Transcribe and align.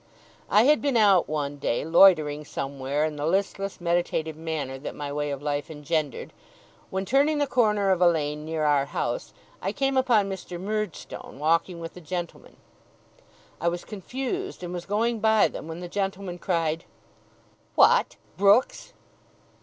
I 0.49 0.63
had 0.63 0.81
been 0.81 0.97
out, 0.97 1.29
one 1.29 1.57
day, 1.57 1.85
loitering 1.85 2.43
somewhere, 2.43 3.05
in 3.05 3.17
the 3.17 3.25
listless, 3.27 3.79
meditative 3.79 4.35
manner 4.35 4.79
that 4.79 4.95
my 4.95 5.13
way 5.13 5.29
of 5.29 5.43
life 5.43 5.69
engendered, 5.69 6.33
when, 6.89 7.05
turning 7.05 7.37
the 7.37 7.45
corner 7.45 7.91
of 7.91 8.01
a 8.01 8.07
lane 8.07 8.43
near 8.43 8.63
our 8.63 8.85
house, 8.87 9.31
I 9.61 9.71
came 9.71 9.95
upon 9.97 10.27
Mr. 10.27 10.59
Murdstone 10.59 11.37
walking 11.37 11.79
with 11.79 11.95
a 11.97 12.01
gentleman. 12.01 12.55
I 13.59 13.67
was 13.67 13.85
confused, 13.85 14.63
and 14.63 14.73
was 14.73 14.87
going 14.87 15.19
by 15.19 15.47
them, 15.47 15.67
when 15.67 15.81
the 15.81 15.87
gentleman 15.87 16.39
cried: 16.39 16.85
'What! 17.75 18.15
Brooks! 18.37 18.93